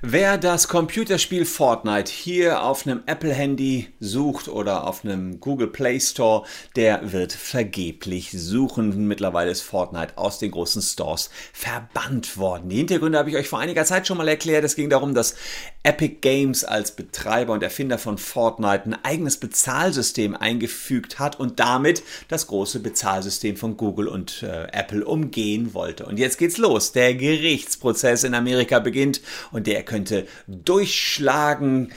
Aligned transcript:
Wer 0.00 0.38
das 0.38 0.68
Computerspiel 0.68 1.44
Fortnite 1.44 2.12
hier 2.12 2.62
auf 2.62 2.86
einem 2.86 3.02
Apple-Handy 3.06 3.88
sucht 3.98 4.46
oder 4.46 4.86
auf 4.86 5.04
einem 5.04 5.40
Google 5.40 5.66
Play 5.66 5.98
Store, 5.98 6.44
der 6.76 7.10
wird 7.10 7.32
vergeblich 7.32 8.30
suchen. 8.30 9.08
Mittlerweile 9.08 9.50
ist 9.50 9.62
Fortnite 9.62 10.16
aus 10.16 10.38
den 10.38 10.52
großen 10.52 10.82
Stores 10.82 11.30
verbannt 11.52 12.36
worden. 12.36 12.68
Die 12.68 12.76
Hintergründe 12.76 13.18
habe 13.18 13.30
ich 13.30 13.36
euch 13.36 13.48
vor 13.48 13.58
einiger 13.58 13.84
Zeit 13.84 14.06
schon 14.06 14.18
mal 14.18 14.28
erklärt. 14.28 14.62
Es 14.62 14.76
ging 14.76 14.88
darum, 14.88 15.14
dass 15.14 15.34
Epic 15.82 16.18
Games 16.20 16.62
als 16.62 16.92
Betreiber 16.92 17.52
und 17.52 17.64
Erfinder 17.64 17.98
von 17.98 18.18
Fortnite 18.18 18.84
ein 18.84 19.04
eigenes 19.04 19.38
Bezahlsystem 19.38 20.36
eingefügt 20.36 21.18
hat 21.18 21.40
und 21.40 21.58
damit 21.58 22.04
das 22.28 22.46
große 22.46 22.78
Bezahlsystem 22.78 23.56
von 23.56 23.76
Google 23.76 24.06
und 24.06 24.44
äh, 24.44 24.68
Apple 24.70 25.04
umgehen 25.04 25.74
wollte. 25.74 26.06
Und 26.06 26.20
jetzt 26.20 26.38
geht's 26.38 26.56
los. 26.56 26.92
Der 26.92 27.16
Gerichtsprozess 27.16 28.22
in 28.22 28.34
Amerika 28.34 28.78
beginnt 28.78 29.22
und 29.50 29.66
der 29.66 29.87
könnte 29.88 30.28
durchschlagende 30.46 31.88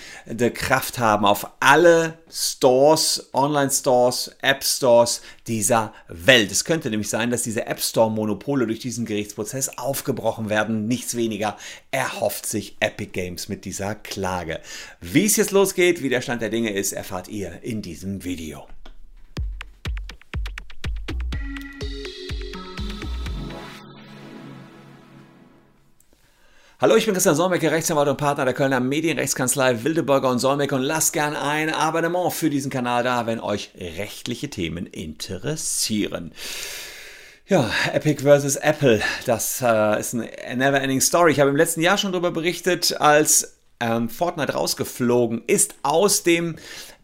Kraft 0.51 0.97
haben 0.97 1.25
auf 1.25 1.45
alle 1.59 2.17
Stores, 2.31 3.29
Online-Stores, 3.33 4.31
App-Stores 4.41 5.21
dieser 5.45 5.93
Welt. 6.07 6.51
Es 6.51 6.65
könnte 6.65 6.89
nämlich 6.89 7.09
sein, 7.09 7.29
dass 7.29 7.43
diese 7.43 7.67
App-Store-Monopole 7.67 8.65
durch 8.65 8.79
diesen 8.79 9.05
Gerichtsprozess 9.05 9.77
aufgebrochen 9.77 10.49
werden. 10.49 10.87
Nichts 10.87 11.15
weniger 11.15 11.57
erhofft 11.91 12.47
sich 12.47 12.77
Epic 12.79 13.11
Games 13.11 13.49
mit 13.49 13.65
dieser 13.65 13.93
Klage. 13.93 14.61
Wie 15.01 15.25
es 15.25 15.35
jetzt 15.35 15.51
losgeht, 15.51 16.01
wie 16.01 16.09
der 16.09 16.21
Stand 16.21 16.41
der 16.41 16.49
Dinge 16.49 16.71
ist, 16.71 16.93
erfahrt 16.93 17.27
ihr 17.27 17.61
in 17.61 17.83
diesem 17.83 18.23
Video. 18.23 18.65
Hallo, 26.81 26.95
ich 26.95 27.05
bin 27.05 27.13
Christian 27.13 27.35
Solmecke, 27.35 27.69
Rechtsanwalt 27.69 28.09
und 28.09 28.17
Partner 28.17 28.43
der 28.43 28.55
Kölner 28.55 28.79
Medienrechtskanzlei 28.79 29.83
Wildeburger 29.83 30.31
und 30.31 30.39
Solmecke 30.39 30.73
und 30.73 30.81
lasst 30.81 31.13
gern 31.13 31.35
ein 31.35 31.71
Abonnement 31.71 32.33
für 32.33 32.49
diesen 32.49 32.71
Kanal 32.71 33.03
da, 33.03 33.27
wenn 33.27 33.39
euch 33.39 33.69
rechtliche 33.77 34.49
Themen 34.49 34.87
interessieren. 34.87 36.31
Ja, 37.45 37.69
Epic 37.93 38.23
vs. 38.23 38.55
Apple, 38.55 38.99
das 39.27 39.61
äh, 39.61 39.99
ist 39.99 40.15
eine 40.15 40.31
never-ending 40.55 41.01
Story. 41.01 41.33
Ich 41.33 41.39
habe 41.39 41.51
im 41.51 41.55
letzten 41.55 41.81
Jahr 41.81 41.99
schon 41.99 42.13
darüber 42.13 42.31
berichtet, 42.31 42.99
als 42.99 43.59
ähm, 43.79 44.09
Fortnite 44.09 44.53
rausgeflogen 44.53 45.43
ist 45.45 45.75
aus 45.83 46.23
dem 46.23 46.55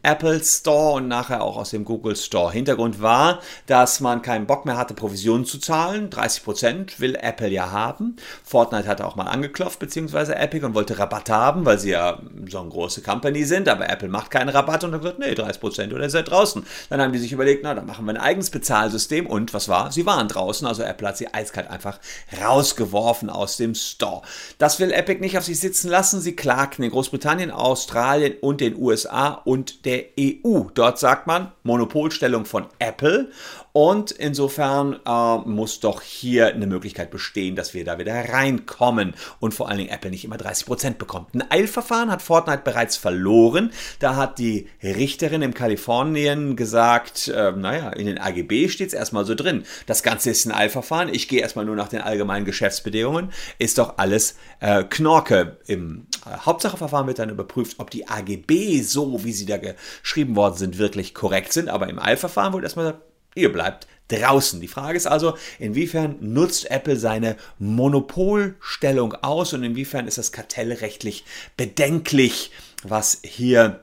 Apple 0.08 0.42
Store 0.42 0.94
und 0.94 1.10
nachher 1.10 1.44
auch 1.44 1.58
aus 1.58 1.72
dem 1.72 1.84
Google 1.84 2.16
Store. 2.16 2.50
Hintergrund 2.50 3.02
war, 3.02 3.42
dass 3.66 4.00
man 4.00 4.22
keinen 4.22 4.48
Bock 4.48 4.66
mehr 4.66 4.78
hatte, 4.78 4.94
Provisionen 4.94 5.44
zu 5.44 5.60
zahlen. 5.60 6.10
30% 6.10 7.02
will 7.02 7.18
Apple 7.20 7.50
ja 7.50 7.72
haben. 7.72 8.16
Fortnite 8.46 8.88
hatte 8.88 9.06
auch 9.06 9.18
mal 9.18 9.26
angeklopft, 9.26 9.80
beziehungsweise 9.80 10.38
Epic 10.38 10.66
und 10.66 10.76
wollte 10.76 10.98
Rabatt 10.98 11.30
haben, 11.30 11.66
weil 11.66 11.78
sie 11.78 11.90
ja 11.90 12.22
so 12.48 12.60
eine 12.60 12.70
große 12.70 13.02
Company 13.02 13.44
sind, 13.44 13.68
aber 13.68 13.90
Apple 13.90 14.08
macht 14.08 14.32
keinen 14.32 14.48
Rabatt 14.48 14.86
und 14.86 14.94
dann 14.94 15.02
gesagt, 15.02 15.20
nee, 15.20 15.34
30% 15.34 15.94
oder 15.94 16.04
ihr 16.04 16.10
seid 16.10 16.32
draußen. 16.32 16.66
Dann 16.90 17.02
haben 17.02 17.12
die 17.12 17.20
sich 17.20 17.34
überlegt, 17.34 17.64
na, 17.64 17.76
dann 17.76 17.86
machen 17.86 18.06
wir 18.06 18.14
ein 18.14 18.18
eigenes 18.18 18.50
Bezahlsystem 18.50 19.28
und 19.28 19.54
was 19.54 19.68
war? 19.68 19.92
Sie 19.92 20.06
waren 20.06 20.30
draußen, 20.30 20.66
also 20.66 20.84
Apple 20.84 21.06
hat 21.06 21.18
sie 21.18 21.34
eiskalt 21.34 21.70
einfach 21.70 22.00
rausgeworfen 22.42 23.30
aus 23.30 23.58
dem 23.58 23.76
Store. 23.76 24.22
Das 24.58 24.80
will 24.80 24.94
Epic 24.94 25.20
nicht 25.20 25.38
auf 25.38 25.44
sich 25.44 25.60
sitzen 25.60 25.90
lassen. 25.90 26.22
Sie 26.22 26.38
klagten 26.38 26.86
in 26.86 26.92
Großbritannien, 26.92 27.52
Australien 27.52 28.36
und 28.40 28.62
den 28.62 28.78
USA 28.78 29.32
und 29.32 29.84
der 29.84 29.97
EU. 30.20 30.70
Dort 30.74 31.00
sagt 31.00 31.28
man 31.28 31.52
Monopolstellung 31.64 32.46
von 32.46 32.68
Apple 32.80 33.32
und 33.78 34.10
insofern 34.10 35.00
äh, 35.06 35.38
muss 35.46 35.82
doch 35.82 36.02
hier 36.02 36.48
eine 36.48 36.66
Möglichkeit 36.66 37.12
bestehen, 37.12 37.56
dass 37.56 37.76
wir 37.76 37.86
da 37.86 38.00
wieder 38.00 38.16
reinkommen 38.16 39.14
und 39.40 39.54
vor 39.54 39.70
allen 39.70 39.78
Dingen 39.78 39.92
Apple 39.92 40.10
nicht 40.10 40.26
immer 40.26 40.38
30% 40.38 40.96
bekommt. 40.96 41.36
Ein 41.36 41.44
Eilverfahren 41.52 42.10
hat 42.10 42.24
Fortnite 42.24 42.64
bereits 42.64 42.98
verloren. 42.98 43.70
Da 44.00 44.16
hat 44.16 44.40
die 44.40 44.68
Richterin 44.82 45.44
in 45.44 45.54
Kalifornien 45.54 46.56
gesagt, 46.56 47.28
äh, 47.28 47.52
naja, 47.52 47.92
in 47.92 48.08
den 48.08 48.18
AGB 48.18 48.68
steht 48.70 48.88
es 48.88 48.94
erstmal 48.96 49.26
so 49.26 49.36
drin. 49.36 49.64
Das 49.86 50.02
Ganze 50.02 50.32
ist 50.32 50.48
ein 50.48 50.54
Eilverfahren. 50.54 51.14
Ich 51.14 51.28
gehe 51.28 51.42
erstmal 51.42 51.66
nur 51.66 51.76
nach 51.76 51.90
den 51.90 52.02
allgemeinen 52.02 52.46
Geschäftsbedingungen. 52.46 53.32
Ist 53.60 53.78
doch 53.78 54.00
alles 54.00 54.38
äh, 54.60 54.86
Knorke. 54.86 55.58
Im 55.68 56.08
äh, 56.26 56.36
Hauptsacheverfahren 56.36 57.06
wird 57.06 57.20
dann 57.20 57.30
überprüft, 57.30 57.76
ob 57.78 57.92
die 57.92 58.08
AGB 58.08 58.82
so, 58.82 59.24
wie 59.24 59.34
sie 59.34 59.46
da 59.46 59.58
geschrieben 59.58 60.36
worden 60.36 60.58
sind, 60.58 60.80
wirklich 60.80 61.14
korrekt 61.14 61.54
sind. 61.54 61.70
Aber 61.70 61.88
im 61.88 62.00
Eilverfahren 62.00 62.54
wurde 62.54 62.66
erstmal 62.66 62.88
gesagt, 62.88 63.08
Ihr 63.38 63.52
bleibt 63.52 63.88
draußen. 64.08 64.60
Die 64.62 64.68
Frage 64.68 64.98
ist 64.98 65.08
also, 65.08 65.38
inwiefern 65.60 66.18
nutzt 66.22 66.72
Apple 66.72 66.96
seine 66.96 67.36
Monopolstellung 67.60 69.14
aus 69.14 69.54
und 69.54 69.64
inwiefern 69.64 70.08
ist 70.08 70.18
das 70.18 70.32
kartellrechtlich 70.32 71.26
bedenklich, 71.56 72.52
was 72.84 73.20
hier 73.24 73.82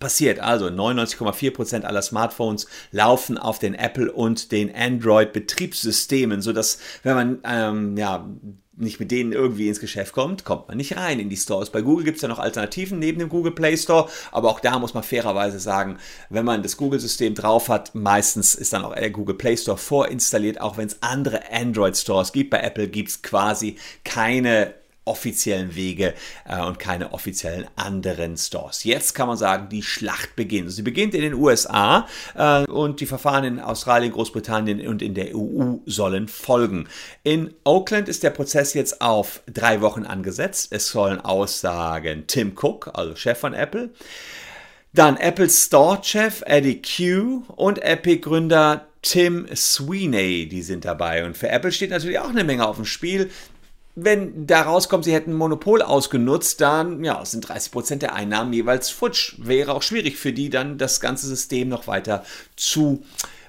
passiert. 0.00 0.40
Also 0.40 0.66
99,4% 0.66 1.82
aller 1.82 2.02
Smartphones 2.02 2.66
laufen 2.90 3.38
auf 3.38 3.58
den 3.58 3.74
Apple 3.74 4.12
und 4.12 4.52
den 4.52 4.74
Android 4.74 5.32
Betriebssystemen, 5.32 6.42
sodass 6.42 6.78
wenn 7.02 7.14
man 7.14 7.38
ähm, 7.44 7.96
ja 7.96 8.28
nicht 8.76 9.00
mit 9.00 9.10
denen 9.10 9.32
irgendwie 9.32 9.68
ins 9.68 9.80
Geschäft 9.80 10.12
kommt, 10.12 10.44
kommt 10.44 10.68
man 10.68 10.76
nicht 10.76 10.96
rein 10.96 11.20
in 11.20 11.28
die 11.28 11.36
Stores. 11.36 11.70
Bei 11.70 11.82
Google 11.82 12.04
gibt 12.04 12.16
es 12.16 12.22
ja 12.22 12.28
noch 12.28 12.38
Alternativen 12.38 12.98
neben 12.98 13.18
dem 13.18 13.28
Google 13.28 13.52
Play 13.52 13.76
Store, 13.76 14.08
aber 14.32 14.50
auch 14.50 14.60
da 14.60 14.78
muss 14.78 14.94
man 14.94 15.02
fairerweise 15.02 15.58
sagen, 15.60 15.98
wenn 16.30 16.44
man 16.44 16.62
das 16.62 16.76
Google-System 16.76 17.34
drauf 17.34 17.68
hat, 17.68 17.94
meistens 17.94 18.54
ist 18.54 18.72
dann 18.72 18.84
auch 18.84 18.94
der 18.94 19.10
Google 19.10 19.36
Play 19.36 19.56
Store 19.56 19.78
vorinstalliert, 19.78 20.60
auch 20.60 20.76
wenn 20.76 20.86
es 20.86 21.02
andere 21.02 21.52
Android-Stores 21.52 22.32
gibt. 22.32 22.50
Bei 22.50 22.60
Apple 22.60 22.88
gibt 22.88 23.10
es 23.10 23.22
quasi 23.22 23.76
keine 24.04 24.74
offiziellen 25.04 25.74
Wege 25.74 26.14
äh, 26.48 26.60
und 26.62 26.78
keine 26.78 27.12
offiziellen 27.12 27.66
anderen 27.76 28.36
Stores. 28.36 28.84
Jetzt 28.84 29.14
kann 29.14 29.28
man 29.28 29.36
sagen, 29.36 29.68
die 29.68 29.82
Schlacht 29.82 30.36
beginnt. 30.36 30.72
Sie 30.72 30.82
beginnt 30.82 31.14
in 31.14 31.20
den 31.20 31.34
USA 31.34 32.06
äh, 32.34 32.64
und 32.64 33.00
die 33.00 33.06
Verfahren 33.06 33.44
in 33.44 33.60
Australien, 33.60 34.12
Großbritannien 34.12 34.86
und 34.86 35.02
in 35.02 35.14
der 35.14 35.36
EU 35.36 35.76
sollen 35.86 36.28
folgen. 36.28 36.88
In 37.22 37.54
Oakland 37.64 38.08
ist 38.08 38.22
der 38.22 38.30
Prozess 38.30 38.74
jetzt 38.74 39.00
auf 39.00 39.42
drei 39.52 39.80
Wochen 39.80 40.04
angesetzt. 40.04 40.68
Es 40.70 40.88
sollen 40.88 41.20
aussagen 41.20 42.24
Tim 42.26 42.52
Cook, 42.56 42.90
also 42.94 43.14
Chef 43.16 43.38
von 43.38 43.54
Apple, 43.54 43.90
dann 44.94 45.16
Apple 45.16 45.50
Store-Chef 45.50 46.42
Eddie 46.46 46.80
Q 46.80 47.42
und 47.56 47.82
Epic-Gründer 47.82 48.86
Tim 49.04 49.46
Sweeney, 49.54 50.48
die 50.48 50.62
sind 50.62 50.86
dabei. 50.86 51.26
Und 51.26 51.36
für 51.36 51.48
Apple 51.48 51.72
steht 51.72 51.90
natürlich 51.90 52.18
auch 52.18 52.30
eine 52.30 52.42
Menge 52.42 52.66
auf 52.66 52.76
dem 52.76 52.86
Spiel 52.86 53.30
wenn 53.96 54.46
da 54.46 54.62
rauskommt, 54.62 55.04
sie 55.04 55.12
hätten 55.12 55.30
ein 55.30 55.36
Monopol 55.36 55.80
ausgenutzt, 55.82 56.60
dann 56.60 57.04
ja, 57.04 57.24
sind 57.24 57.46
30% 57.46 57.96
der 57.96 58.14
Einnahmen 58.14 58.52
jeweils 58.52 58.90
futsch. 58.90 59.36
Wäre 59.38 59.72
auch 59.72 59.82
schwierig 59.82 60.16
für 60.16 60.32
die 60.32 60.50
dann 60.50 60.78
das 60.78 61.00
ganze 61.00 61.26
System 61.28 61.68
noch 61.68 61.86
weiter 61.86 62.24
zu 62.56 63.04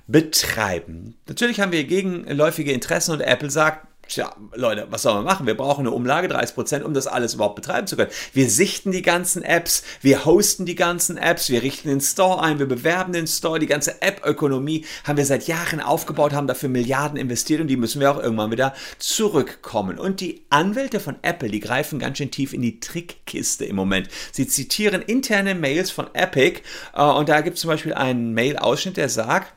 betreiben. 0.07 1.15
Natürlich 1.27 1.59
haben 1.59 1.71
wir 1.71 1.83
gegenläufige 1.83 2.71
Interessen 2.71 3.11
und 3.11 3.21
Apple 3.21 3.49
sagt, 3.49 3.87
Tja, 4.07 4.35
Leute, 4.53 4.87
was 4.91 5.01
soll 5.01 5.15
man 5.15 5.23
machen? 5.23 5.47
Wir 5.47 5.57
brauchen 5.57 5.81
eine 5.81 5.91
Umlage, 5.91 6.27
30%, 6.27 6.83
um 6.83 6.93
das 6.93 7.07
alles 7.07 7.33
überhaupt 7.33 7.55
betreiben 7.55 7.87
zu 7.87 7.95
können. 7.95 8.11
Wir 8.33 8.49
sichten 8.49 8.91
die 8.91 9.01
ganzen 9.01 9.41
Apps, 9.41 9.83
wir 10.01 10.25
hosten 10.25 10.65
die 10.65 10.75
ganzen 10.75 11.17
Apps, 11.17 11.49
wir 11.49 11.63
richten 11.63 11.89
den 11.89 12.01
Store 12.01 12.41
ein, 12.41 12.59
wir 12.59 12.67
bewerben 12.67 13.13
den 13.13 13.25
Store. 13.25 13.57
Die 13.57 13.65
ganze 13.65 14.01
App-Ökonomie 14.01 14.85
haben 15.05 15.17
wir 15.17 15.25
seit 15.25 15.47
Jahren 15.47 15.79
aufgebaut, 15.79 16.33
haben 16.33 16.47
dafür 16.47 16.69
Milliarden 16.69 17.17
investiert 17.17 17.61
und 17.61 17.67
die 17.67 17.77
müssen 17.77 17.99
wir 17.99 18.11
auch 18.11 18.21
irgendwann 18.21 18.51
wieder 18.51 18.75
zurückkommen. 18.99 19.97
Und 19.97 20.21
die 20.21 20.45
Anwälte 20.49 20.99
von 20.99 21.15
Apple, 21.23 21.49
die 21.49 21.59
greifen 21.59 21.97
ganz 21.97 22.19
schön 22.19 22.31
tief 22.31 22.53
in 22.53 22.61
die 22.61 22.79
Trickkiste 22.79 23.65
im 23.65 23.75
Moment. 23.75 24.09
Sie 24.31 24.47
zitieren 24.47 25.01
interne 25.01 25.55
Mails 25.55 25.89
von 25.89 26.13
Epic 26.13 26.61
äh, 26.93 27.01
und 27.01 27.27
da 27.27 27.41
gibt 27.41 27.55
es 27.55 27.61
zum 27.61 27.69
Beispiel 27.69 27.93
einen 27.93 28.33
Mail-Ausschnitt, 28.33 28.97
der 28.97 29.09
sagt, 29.09 29.53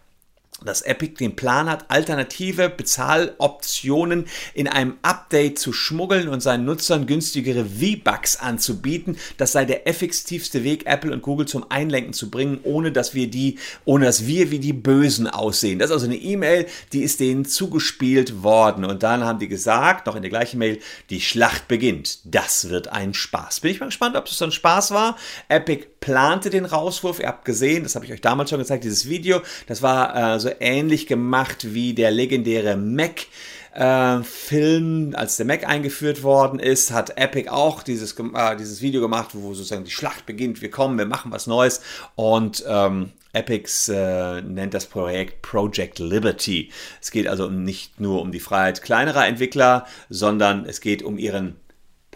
dass 0.65 0.83
Epic 0.83 1.15
den 1.19 1.37
Plan 1.37 1.69
hat, 1.71 1.85
alternative 1.89 2.69
Bezahloptionen 2.69 4.27
in 4.55 4.67
einem 4.69 4.95
Update 5.03 5.59
zu 5.59 5.73
schmuggeln 5.73 6.29
und 6.29 6.43
seinen 6.43 6.65
Nutzern 6.65 7.07
günstigere 7.07 7.65
V-Bucks 7.65 8.37
anzubieten. 8.37 9.17
Das 9.37 9.53
sei 9.53 9.65
der 9.65 9.87
effektivste 9.87 10.65
Weg, 10.65 10.87
Apple 10.87 11.13
und 11.13 11.23
Google 11.23 11.47
zum 11.47 11.71
Einlenken 11.71 12.13
zu 12.13 12.31
bringen, 12.31 12.61
ohne 12.65 12.91
dass 12.91 13.15
wir 13.15 13.31
die, 13.31 13.59
ohne 13.85 14.07
dass 14.07 14.27
wir 14.27 14.51
wie 14.51 14.59
die 14.59 14.73
Bösen 14.73 15.29
aussehen. 15.29 15.79
Das 15.79 15.91
ist 15.91 15.95
also 15.95 16.07
eine 16.07 16.17
E-Mail, 16.17 16.67
die 16.93 17.03
ist 17.03 17.21
denen 17.21 17.45
zugespielt 17.45 18.43
worden. 18.43 18.85
Und 18.85 19.03
dann 19.03 19.25
haben 19.25 19.39
die 19.39 19.49
gesagt, 19.49 20.07
noch 20.07 20.17
in 20.17 20.23
der 20.23 20.31
gleichen 20.31 20.59
Mail, 20.59 20.81
die 21.11 21.21
Schlacht 21.21 21.69
beginnt. 21.69 22.19
Das 22.25 22.69
wird 22.69 22.89
ein 22.89 23.15
Spaß. 23.15 23.61
Bin 23.61 23.71
ich 23.71 23.81
mal 23.81 23.87
gespannt, 23.87 24.17
ob 24.17 24.27
das 24.27 24.39
so 24.39 24.45
ein 24.45 24.53
Spaß 24.53 24.91
war. 24.91 25.17
Epic 25.49 25.87
plante 26.01 26.51
den 26.51 26.65
Rauswurf. 26.65 27.21
Ihr 27.21 27.29
habt 27.29 27.45
gesehen, 27.45 27.83
das 27.83 27.95
habe 27.95 28.05
ich 28.05 28.13
euch 28.13 28.21
damals 28.21 28.51
schon 28.51 28.59
gezeigt, 28.59 28.85
dieses 28.85 29.09
Video. 29.09 29.43
Das 29.67 29.83
war 29.83 30.35
äh, 30.35 30.41
so 30.41 30.48
ähnlich 30.61 31.07
gemacht 31.07 31.75
wie 31.75 31.95
der 31.95 32.11
legendäre 32.11 32.77
Mac. 32.77 33.27
Äh, 33.75 34.23
Film, 34.23 35.15
als 35.15 35.37
der 35.37 35.47
Mac 35.47 35.69
eingeführt 35.69 36.23
worden 36.23 36.59
ist, 36.59 36.91
hat 36.91 37.17
Epic 37.17 37.49
auch 37.49 37.83
dieses, 37.83 38.19
äh, 38.19 38.57
dieses 38.57 38.83
Video 38.83 39.01
gemacht, 39.01 39.31
wo 39.35 39.55
sozusagen 39.55 39.85
die 39.85 39.91
Schlacht 39.91 40.27
beginnt. 40.27 40.63
Wir 40.63 40.71
kommen, 40.71 40.99
wir 40.99 41.07
machen 41.07 41.31
was 41.31 41.47
Neues 41.47 41.81
und 42.17 42.65
ähm, 42.67 43.13
Epics 43.33 43.89
äh, 43.89 44.43
nennt 44.43 44.75
das 44.75 44.87
Projekt 44.87 45.43
Project 45.43 45.99
Liberty. 45.99 46.71
Es 47.01 47.11
geht 47.11 47.29
also 47.29 47.49
nicht 47.49 48.01
nur 48.01 48.23
um 48.23 48.33
die 48.33 48.41
Freiheit 48.41 48.83
kleinerer 48.83 49.27
Entwickler, 49.27 49.87
sondern 50.09 50.65
es 50.65 50.81
geht 50.81 51.03
um 51.03 51.19
ihren 51.19 51.57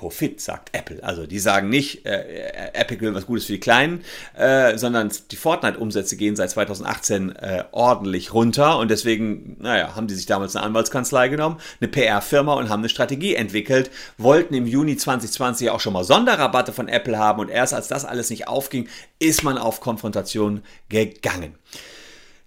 Profit, 0.02 0.40
sagt 0.40 0.70
Apple. 0.76 0.99
Also 1.04 1.26
die 1.28 1.38
sagen 1.38 1.69
nicht, 1.69 2.04
äh, 2.06 2.49
äh, 2.49 2.75
Epic 2.75 3.00
will 3.00 3.14
was 3.14 3.25
Gutes 3.25 3.44
für 3.44 3.52
die 3.52 3.60
Kleinen, 3.60 4.02
äh, 4.37 4.76
sondern 4.76 5.12
die 5.31 5.37
Fortnite-Umsätze 5.37 6.16
gehen 6.16 6.34
seit 6.34 6.50
2018 6.50 7.37
äh, 7.37 7.62
ordentlich 7.70 8.34
runter 8.34 8.81
und 8.81 8.90
deswegen, 8.90 9.58
naja, 9.60 9.94
haben 9.94 10.08
die 10.08 10.14
sich 10.14 10.26
damals 10.26 10.56
eine 10.56 10.66
Anwaltskanzlei 10.66 11.28
genommen, 11.28 11.60
eine 11.81 11.87
PR-Firma 11.87 12.54
und 12.54 12.69
haben 12.69 12.81
eine 12.81 12.88
Strategie 12.88 13.37
entwickelt, 13.37 13.93
wollten 14.19 14.54
im 14.54 14.66
Juni 14.66 14.96
2020 14.96 15.70
auch 15.70 15.78
schon 15.78 15.93
mal 15.93 16.02
Sonderrabatte 16.02 16.72
von 16.72 16.88
Apple 16.88 17.16
haben 17.16 17.38
und 17.38 17.49
erst 17.49 17.72
als 17.72 17.87
das 17.87 18.04
alles 18.04 18.28
nicht 18.28 18.49
aufging, 18.49 18.88
ist 19.20 19.44
man 19.44 19.56
auf 19.56 19.81
Konfrontation 19.81 20.62
gegangen. 20.88 21.54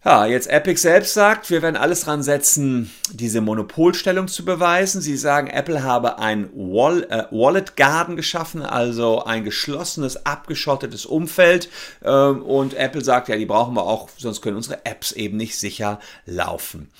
Ja, 0.07 0.27
jetzt 0.27 0.47
Epic 0.51 0.79
selbst 0.79 1.15
sagt, 1.15 1.49
wir 1.49 1.63
werden 1.63 1.75
alles 1.75 2.01
dran 2.01 2.21
setzen, 2.21 2.91
diese 3.11 3.41
Monopolstellung 3.41 4.27
zu 4.27 4.45
beweisen. 4.45 5.01
Sie 5.01 5.17
sagen, 5.17 5.47
Apple 5.47 5.81
habe 5.81 6.19
ein 6.19 6.51
Wall, 6.53 7.07
äh, 7.09 7.23
Wallet 7.31 7.75
Garden 7.75 8.15
geschaffen, 8.15 8.61
also 8.61 9.25
ein 9.25 9.43
geschlossenes, 9.43 10.27
abgeschottetes 10.27 11.07
Umfeld. 11.07 11.69
Ähm, 12.03 12.43
und 12.43 12.75
Apple 12.75 13.03
sagt, 13.03 13.29
ja, 13.29 13.35
die 13.35 13.47
brauchen 13.47 13.73
wir 13.73 13.81
auch, 13.81 14.09
sonst 14.15 14.41
können 14.43 14.57
unsere 14.57 14.85
Apps 14.85 15.11
eben 15.11 15.37
nicht 15.37 15.57
sicher 15.57 15.99
laufen. 16.27 16.91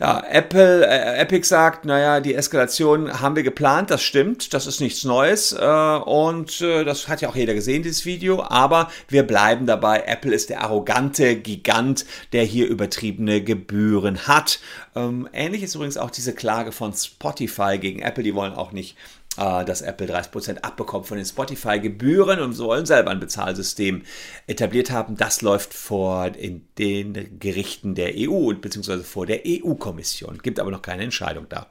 Ja, 0.00 0.24
Apple, 0.28 0.84
äh, 0.84 1.20
Epic 1.20 1.46
sagt, 1.46 1.84
naja, 1.84 2.20
die 2.20 2.34
Eskalation 2.34 3.20
haben 3.20 3.36
wir 3.36 3.44
geplant, 3.44 3.90
das 3.90 4.02
stimmt, 4.02 4.52
das 4.52 4.66
ist 4.66 4.80
nichts 4.80 5.04
Neues 5.04 5.52
äh, 5.52 5.64
und 5.64 6.60
äh, 6.60 6.84
das 6.84 7.06
hat 7.06 7.20
ja 7.20 7.28
auch 7.28 7.36
jeder 7.36 7.54
gesehen, 7.54 7.84
dieses 7.84 8.04
Video, 8.04 8.42
aber 8.42 8.90
wir 9.06 9.22
bleiben 9.22 9.66
dabei, 9.66 10.02
Apple 10.06 10.34
ist 10.34 10.50
der 10.50 10.62
arrogante 10.62 11.36
Gigant, 11.36 12.06
der 12.32 12.42
hier 12.42 12.66
übertriebene 12.66 13.40
Gebühren 13.40 14.26
hat. 14.26 14.58
Ähm, 14.96 15.28
ähnlich 15.32 15.62
ist 15.62 15.76
übrigens 15.76 15.96
auch 15.96 16.10
diese 16.10 16.34
Klage 16.34 16.72
von 16.72 16.92
Spotify 16.92 17.78
gegen 17.78 18.02
Apple, 18.02 18.24
die 18.24 18.34
wollen 18.34 18.54
auch 18.54 18.72
nicht 18.72 18.96
dass 19.36 19.82
Apple 19.82 20.06
30% 20.06 20.58
abbekommt 20.58 21.06
von 21.06 21.16
den 21.16 21.26
Spotify-Gebühren 21.26 22.40
und 22.40 22.52
sollen 22.52 22.86
selber 22.86 23.10
ein 23.10 23.20
Bezahlsystem 23.20 24.02
etabliert 24.46 24.90
haben. 24.90 25.16
Das 25.16 25.42
läuft 25.42 25.74
vor 25.74 26.26
in 26.36 26.66
den 26.78 27.38
Gerichten 27.38 27.94
der 27.94 28.12
EU 28.16 28.52
bzw. 28.54 29.02
vor 29.02 29.26
der 29.26 29.42
EU-Kommission. 29.46 30.38
Gibt 30.42 30.60
aber 30.60 30.70
noch 30.70 30.82
keine 30.82 31.02
Entscheidung 31.02 31.46
da. 31.48 31.66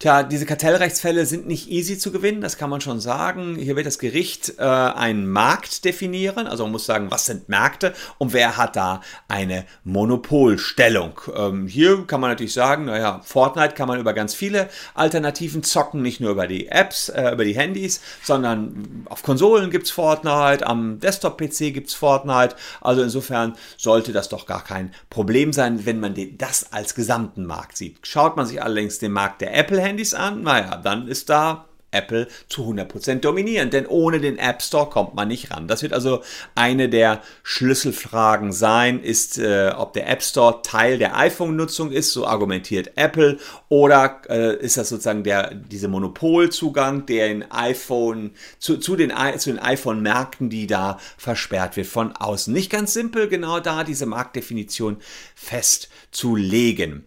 Tja, 0.00 0.22
diese 0.22 0.46
Kartellrechtsfälle 0.46 1.26
sind 1.26 1.46
nicht 1.46 1.70
easy 1.70 1.98
zu 1.98 2.10
gewinnen, 2.10 2.40
das 2.40 2.56
kann 2.56 2.70
man 2.70 2.80
schon 2.80 3.00
sagen. 3.00 3.56
Hier 3.56 3.76
wird 3.76 3.84
das 3.84 3.98
Gericht 3.98 4.54
äh, 4.56 4.62
einen 4.62 5.28
Markt 5.28 5.84
definieren, 5.84 6.46
also 6.46 6.62
man 6.62 6.72
muss 6.72 6.86
sagen, 6.86 7.10
was 7.10 7.26
sind 7.26 7.50
Märkte 7.50 7.92
und 8.16 8.32
wer 8.32 8.56
hat 8.56 8.76
da 8.76 9.02
eine 9.28 9.66
Monopolstellung. 9.84 11.20
Ähm, 11.36 11.66
hier 11.66 12.06
kann 12.06 12.22
man 12.22 12.30
natürlich 12.30 12.54
sagen, 12.54 12.86
naja, 12.86 13.20
Fortnite 13.22 13.74
kann 13.74 13.88
man 13.88 14.00
über 14.00 14.14
ganz 14.14 14.32
viele 14.32 14.70
Alternativen 14.94 15.62
zocken, 15.62 16.00
nicht 16.00 16.18
nur 16.18 16.30
über 16.30 16.46
die 16.46 16.68
Apps, 16.68 17.10
äh, 17.10 17.32
über 17.32 17.44
die 17.44 17.54
Handys, 17.54 18.00
sondern 18.22 19.04
auf 19.04 19.22
Konsolen 19.22 19.68
gibt's 19.68 19.90
Fortnite, 19.90 20.66
am 20.66 20.98
Desktop-PC 20.98 21.74
gibt's 21.74 21.92
Fortnite. 21.92 22.56
Also 22.80 23.02
insofern 23.02 23.54
sollte 23.76 24.12
das 24.12 24.30
doch 24.30 24.46
gar 24.46 24.64
kein 24.64 24.94
Problem 25.10 25.52
sein, 25.52 25.84
wenn 25.84 26.00
man 26.00 26.14
das 26.38 26.72
als 26.72 26.94
gesamten 26.94 27.44
Markt 27.44 27.76
sieht. 27.76 27.98
Schaut 28.00 28.38
man 28.38 28.46
sich 28.46 28.62
allerdings 28.62 28.98
den 28.98 29.12
Markt 29.12 29.42
der 29.42 29.54
Apple 29.54 29.89
Handys 29.90 30.14
an, 30.14 30.42
naja, 30.42 30.76
dann 30.76 31.08
ist 31.08 31.28
da 31.30 31.66
Apple 31.92 32.28
zu 32.48 32.62
100% 32.62 33.16
dominieren, 33.16 33.70
denn 33.70 33.86
ohne 33.86 34.20
den 34.20 34.38
App 34.38 34.62
Store 34.62 34.88
kommt 34.88 35.14
man 35.14 35.28
nicht 35.28 35.50
ran. 35.50 35.66
Das 35.66 35.82
wird 35.82 35.92
also 35.92 36.22
eine 36.54 36.88
der 36.88 37.20
Schlüsselfragen 37.42 38.52
sein, 38.52 39.02
ist, 39.02 39.38
äh, 39.38 39.72
ob 39.76 39.92
der 39.94 40.08
App 40.08 40.22
Store 40.22 40.62
Teil 40.62 40.98
der 40.98 41.16
iPhone-Nutzung 41.16 41.90
ist, 41.90 42.12
so 42.12 42.26
argumentiert 42.26 42.92
Apple, 42.96 43.38
oder 43.68 44.22
äh, 44.28 44.56
ist 44.58 44.76
das 44.76 44.90
sozusagen 44.90 45.24
der, 45.24 45.52
diese 45.52 45.88
Monopolzugang, 45.88 47.06
der 47.06 47.28
in 47.28 47.50
iPhone, 47.50 48.32
zu, 48.58 48.76
zu 48.76 48.94
den, 48.94 49.12
zu 49.38 49.50
den 49.50 49.58
iPhone-Märkten, 49.58 50.48
die 50.48 50.66
da 50.66 50.98
versperrt 51.18 51.76
wird 51.76 51.88
von 51.88 52.14
außen. 52.14 52.52
Nicht 52.52 52.70
ganz 52.70 52.94
simpel, 52.94 53.28
genau 53.28 53.58
da 53.58 53.82
diese 53.82 54.06
Marktdefinition 54.06 54.98
festzulegen. 55.34 57.04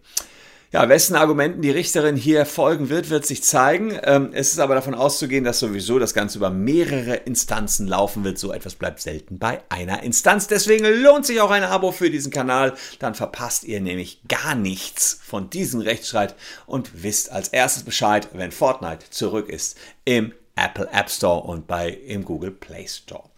Ja, 0.74 0.88
wessen 0.88 1.14
Argumenten 1.14 1.62
die 1.62 1.70
Richterin 1.70 2.16
hier 2.16 2.44
folgen 2.44 2.88
wird, 2.88 3.08
wird 3.08 3.24
sich 3.24 3.44
zeigen. 3.44 3.96
Ähm, 4.02 4.30
es 4.32 4.50
ist 4.50 4.58
aber 4.58 4.74
davon 4.74 4.96
auszugehen, 4.96 5.44
dass 5.44 5.60
sowieso 5.60 6.00
das 6.00 6.14
Ganze 6.14 6.38
über 6.38 6.50
mehrere 6.50 7.14
Instanzen 7.14 7.86
laufen 7.86 8.24
wird. 8.24 8.40
So 8.40 8.52
etwas 8.52 8.74
bleibt 8.74 9.00
selten 9.00 9.38
bei 9.38 9.60
einer 9.68 10.02
Instanz. 10.02 10.48
Deswegen 10.48 10.84
lohnt 10.84 11.26
sich 11.26 11.40
auch 11.40 11.52
ein 11.52 11.62
Abo 11.62 11.92
für 11.92 12.10
diesen 12.10 12.32
Kanal. 12.32 12.74
Dann 12.98 13.14
verpasst 13.14 13.62
ihr 13.62 13.80
nämlich 13.80 14.22
gar 14.26 14.56
nichts 14.56 15.20
von 15.24 15.48
diesem 15.48 15.80
Rechtsstreit 15.80 16.34
und 16.66 17.04
wisst 17.04 17.30
als 17.30 17.50
erstes 17.50 17.84
Bescheid, 17.84 18.30
wenn 18.32 18.50
Fortnite 18.50 19.10
zurück 19.10 19.48
ist 19.48 19.78
im 20.04 20.32
Apple 20.56 20.88
App 20.92 21.08
Store 21.08 21.44
und 21.44 21.68
bei 21.68 21.88
im 21.88 22.24
Google 22.24 22.50
Play 22.50 22.88
Store. 22.88 23.30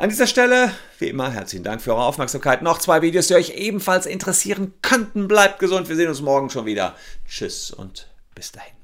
An 0.00 0.08
dieser 0.08 0.26
Stelle, 0.26 0.72
wie 0.98 1.08
immer, 1.08 1.30
herzlichen 1.30 1.62
Dank 1.62 1.82
für 1.82 1.92
eure 1.92 2.06
Aufmerksamkeit. 2.06 2.62
Noch 2.62 2.78
zwei 2.78 3.02
Videos, 3.02 3.26
die 3.26 3.34
euch 3.34 3.50
ebenfalls 3.50 4.06
interessieren 4.06 4.72
könnten. 4.80 5.28
Bleibt 5.28 5.58
gesund, 5.58 5.90
wir 5.90 5.96
sehen 5.96 6.08
uns 6.08 6.22
morgen 6.22 6.48
schon 6.48 6.64
wieder. 6.64 6.96
Tschüss 7.28 7.70
und 7.70 8.08
bis 8.34 8.50
dahin. 8.50 8.79